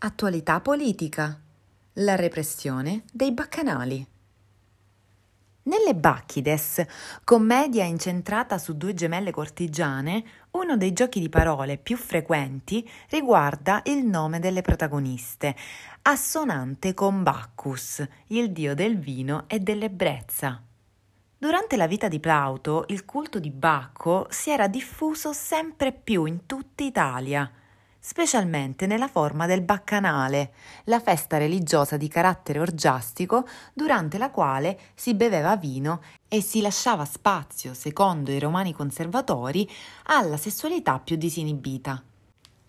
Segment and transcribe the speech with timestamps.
[0.00, 1.40] Attualità politica.
[1.94, 4.06] La repressione dei baccanali.
[5.64, 6.86] Nelle Bacchides,
[7.24, 14.06] commedia incentrata su due gemelle cortigiane, uno dei giochi di parole più frequenti riguarda il
[14.06, 15.56] nome delle protagoniste,
[16.02, 20.62] assonante con Bacchus, il dio del vino e dell'ebbrezza.
[21.36, 26.46] Durante la vita di Plauto, il culto di Bacco si era diffuso sempre più in
[26.46, 27.50] tutta Italia
[28.08, 30.52] specialmente nella forma del baccanale,
[30.84, 37.04] la festa religiosa di carattere orgiastico durante la quale si beveva vino e si lasciava
[37.04, 39.70] spazio, secondo i romani conservatori,
[40.04, 42.02] alla sessualità più disinibita.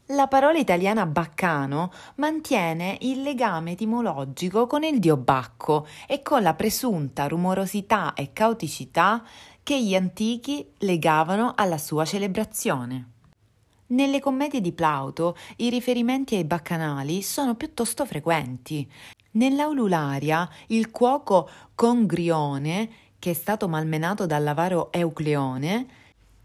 [0.07, 6.53] La parola italiana baccano mantiene il legame etimologico con il dio Bacco e con la
[6.53, 9.23] presunta rumorosità e cauticità
[9.63, 13.11] che gli antichi legavano alla sua celebrazione.
[13.91, 18.87] Nelle commedie di Plauto i riferimenti ai baccanali sono piuttosto frequenti.
[19.31, 25.87] Nell'Aulularia il cuoco Congrione, che è stato malmenato dall'avaro Eucleone,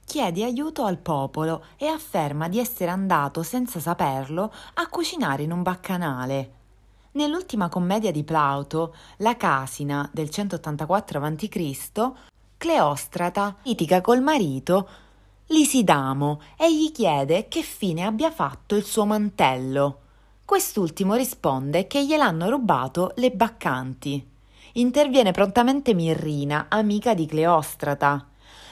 [0.06, 5.62] chiede aiuto al popolo e afferma di essere andato senza saperlo a cucinare in un
[5.62, 6.53] baccanale.
[7.12, 12.12] Nell'ultima commedia di Plauto, La Casina del 184 a.C.,
[12.56, 14.89] Cleostrata litiga col marito
[15.48, 20.01] Lisidamo e gli chiede che fine abbia fatto il suo mantello.
[20.45, 24.27] Quest'ultimo risponde che gliel'hanno rubato le baccanti.
[24.75, 28.27] Interviene prontamente Mirrina, amica di Cleostrata.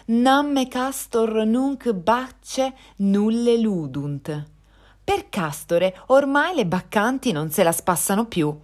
[0.07, 4.51] Namme castor nunc bacce nulle ludunt.
[5.05, 8.59] Per Castore ormai le baccanti non se la spassano più.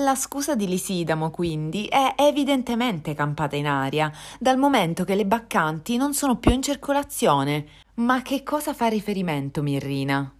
[0.00, 5.98] La scusa di Lisidamo, quindi, è evidentemente campata in aria, dal momento che le baccanti
[5.98, 7.66] non sono più in circolazione.
[7.96, 10.34] Ma a che cosa fa riferimento Mirrina?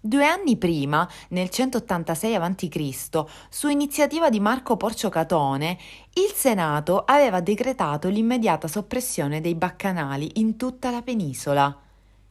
[0.00, 5.76] Due anni prima, nel 186 a.C., su iniziativa di Marco Porcio Catone,
[6.14, 11.76] il Senato aveva decretato l'immediata soppressione dei baccanali in tutta la penisola.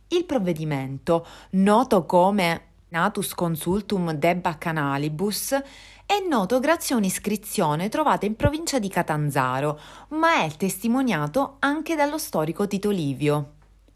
[0.08, 5.62] Il provvedimento, noto come Natus Consultum de Baccanalibus,
[6.10, 12.18] è noto grazie a un'iscrizione trovata in provincia di Catanzaro, ma è testimoniato anche dallo
[12.18, 13.52] storico Tito Livio.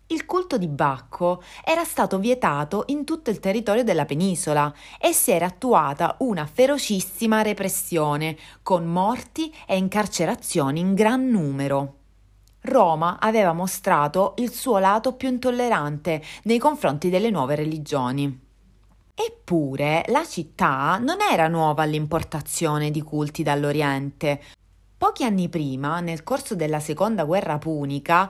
[0.06, 5.32] Il culto di Bacco era stato vietato in tutto il territorio della penisola e si
[5.32, 11.96] era attuata una ferocissima repressione, con morti e incarcerazioni in gran numero.
[12.62, 18.52] Roma aveva mostrato il suo lato più intollerante nei confronti delle nuove religioni.
[19.16, 24.42] Eppure la città non era nuova all'importazione di culti dall'Oriente.
[24.98, 28.28] Pochi anni prima, nel corso della seconda guerra punica,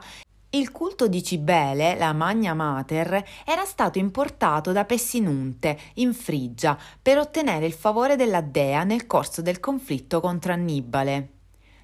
[0.50, 7.18] il culto di Cibele, la Magna Mater, era stato importato da Pessinunte, in Frigia, per
[7.18, 11.33] ottenere il favore della dea nel corso del conflitto contro Annibale.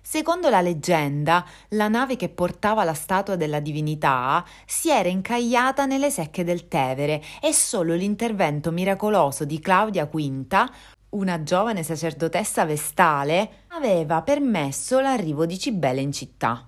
[0.03, 6.11] Secondo la leggenda, la nave che portava la statua della divinità si era incagliata nelle
[6.11, 10.71] secche del Tevere e solo l'intervento miracoloso di Claudia V,
[11.11, 16.67] una giovane sacerdotessa vestale, aveva permesso l'arrivo di Cibele in città.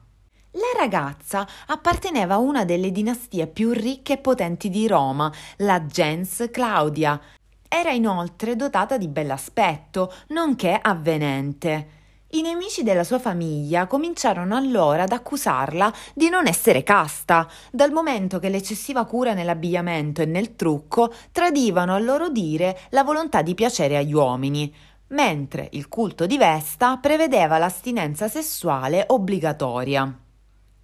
[0.53, 6.49] La ragazza apparteneva a una delle dinastie più ricche e potenti di Roma, la gens
[6.51, 7.19] Claudia.
[7.67, 12.01] Era inoltre dotata di bell'aspetto, nonché avvenente.
[12.35, 18.39] I nemici della sua famiglia cominciarono allora ad accusarla di non essere casta, dal momento
[18.39, 23.99] che l'eccessiva cura nell'abbigliamento e nel trucco tradivano a loro dire la volontà di piacere
[23.99, 24.75] agli uomini,
[25.09, 30.19] mentre il culto di Vesta prevedeva l'astinenza sessuale obbligatoria.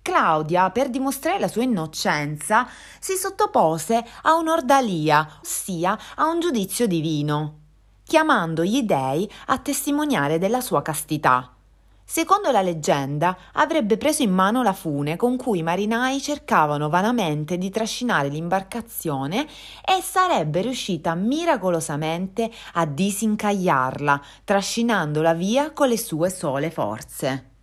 [0.02, 2.68] Claudia, per dimostrare la sua innocenza,
[3.00, 7.67] si sottopose a un'ordalia, ossia a un giudizio divino
[8.08, 11.52] chiamando gli dei a testimoniare della sua castità.
[12.02, 17.58] Secondo la leggenda, avrebbe preso in mano la fune con cui i marinai cercavano vanamente
[17.58, 19.46] di trascinare l'imbarcazione
[19.84, 27.57] e sarebbe riuscita miracolosamente a disincagliarla, trascinandola via con le sue sole forze.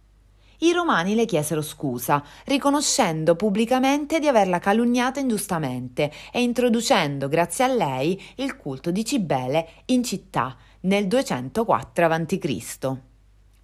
[0.60, 7.68] I romani le chiesero scusa, riconoscendo pubblicamente di averla calunniata ingiustamente e introducendo, grazie a
[7.68, 12.98] lei, il culto di Cibele in città nel 204 a.C.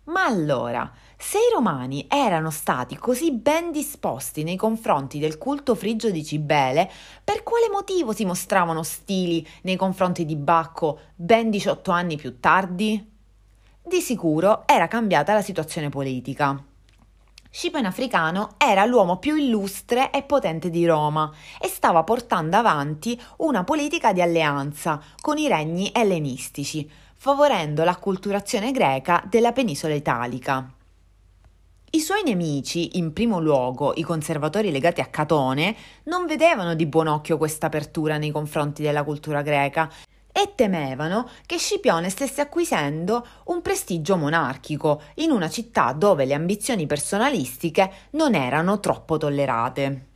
[0.03, 6.09] Ma allora, se i romani erano stati così ben disposti nei confronti del culto frigio
[6.09, 6.89] di Cibele,
[7.23, 13.09] per quale motivo si mostravano ostili nei confronti di Bacco ben 18 anni più tardi?
[13.83, 16.61] Di sicuro era cambiata la situazione politica.
[17.53, 23.65] Scipione Africano era l'uomo più illustre e potente di Roma e stava portando avanti una
[23.65, 30.65] politica di alleanza con i regni ellenistici, favorendo l'acculturazione greca della penisola italica.
[31.89, 37.07] I suoi nemici, in primo luogo i conservatori legati a Catone, non vedevano di buon
[37.07, 39.91] occhio questa apertura nei confronti della cultura greca
[40.31, 46.85] e temevano che Scipione stesse acquisendo un prestigio monarchico in una città dove le ambizioni
[46.85, 50.07] personalistiche non erano troppo tollerate.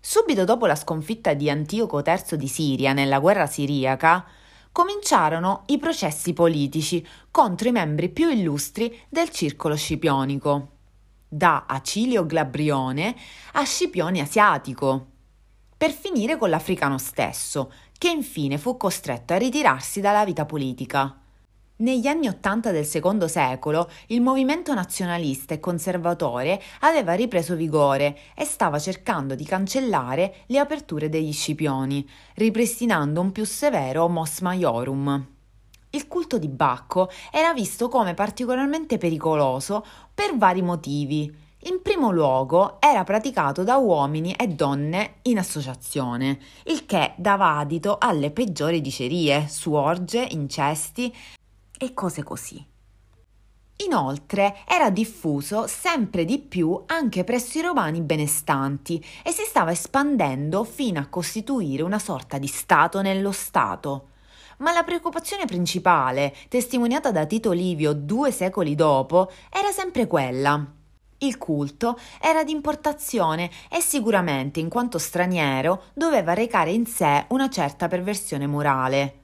[0.00, 4.24] Subito dopo la sconfitta di Antioco III di Siria nella guerra siriaca,
[4.72, 10.68] cominciarono i processi politici contro i membri più illustri del circolo scipionico,
[11.28, 13.14] da Acilio Glabrione
[13.52, 15.06] a Scipione Asiatico,
[15.76, 21.20] per finire con l'africano stesso, che infine fu costretto a ritirarsi dalla vita politica.
[21.76, 28.46] Negli anni Ottanta del secondo secolo il movimento nazionalista e conservatore aveva ripreso vigore e
[28.46, 35.26] stava cercando di cancellare le aperture degli scipioni, ripristinando un più severo mos maiorum.
[35.90, 42.80] Il culto di Bacco era visto come particolarmente pericoloso per vari motivi, in primo luogo
[42.80, 49.46] era praticato da uomini e donne in associazione, il che dava adito alle peggiori dicerie,
[49.46, 51.14] suorge, incesti
[51.76, 52.66] e cose così.
[53.84, 60.64] Inoltre era diffuso sempre di più anche presso i romani benestanti e si stava espandendo
[60.64, 64.08] fino a costituire una sorta di Stato nello Stato.
[64.58, 70.78] Ma la preoccupazione principale, testimoniata da Tito Livio due secoli dopo, era sempre quella
[71.20, 77.50] il culto era di importazione e sicuramente, in quanto straniero, doveva recare in sé una
[77.50, 79.14] certa perversione morale.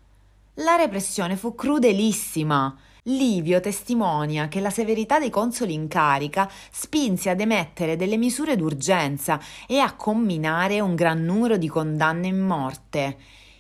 [0.61, 2.77] La repressione fu crudelissima.
[3.05, 9.41] Livio testimonia che la severità dei consoli in carica spinse ad emettere delle misure d'urgenza
[9.67, 13.19] e a comminare un gran numero di condanne in morte,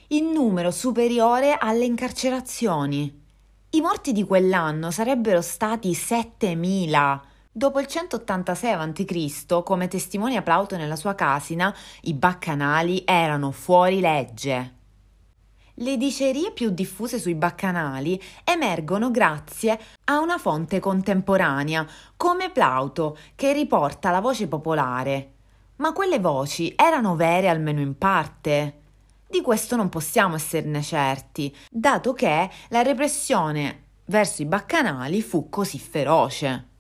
[0.09, 3.23] in numero superiore alle incarcerazioni.
[3.71, 7.23] I morti di quell'anno sarebbero stati 7000.
[7.57, 14.75] Dopo il 186 a.C., come testimonia Plauto nella sua Casina, i baccanali erano fuori legge.
[15.73, 21.87] Le dicerie più diffuse sui baccanali emergono grazie a una fonte contemporanea,
[22.19, 25.33] come Plauto, che riporta la voce popolare.
[25.77, 28.81] Ma quelle voci erano vere almeno in parte?
[29.27, 35.79] Di questo non possiamo esserne certi, dato che la repressione verso i baccanali fu così
[35.79, 36.75] feroce.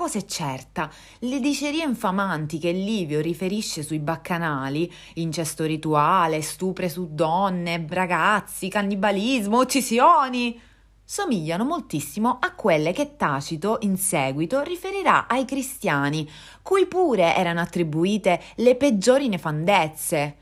[0.00, 7.08] Cosa è certa, le dicerie infamanti che Livio riferisce sui baccanali, incesto rituale, stupre su
[7.12, 10.58] donne, ragazzi, cannibalismo, uccisioni,
[11.04, 16.26] somigliano moltissimo a quelle che Tacito in seguito riferirà ai cristiani,
[16.62, 20.39] cui pure erano attribuite le peggiori nefandezze.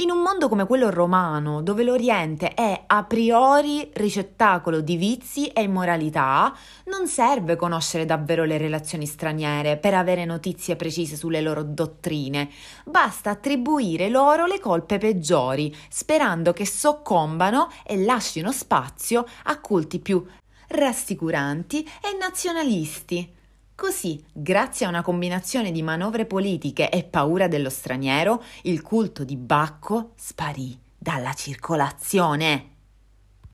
[0.00, 5.62] In un mondo come quello romano, dove l'Oriente è a priori ricettacolo di vizi e
[5.62, 6.54] immoralità,
[6.90, 12.50] non serve conoscere davvero le relazioni straniere per avere notizie precise sulle loro dottrine,
[12.84, 20.22] basta attribuire loro le colpe peggiori, sperando che soccombano e lasciano spazio a culti più
[20.68, 23.35] rassicuranti e nazionalisti.
[23.76, 29.36] Così, grazie a una combinazione di manovre politiche e paura dello straniero, il culto di
[29.36, 32.75] Bacco sparì dalla circolazione.